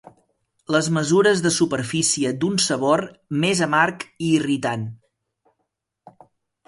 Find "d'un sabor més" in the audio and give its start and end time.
2.43-3.61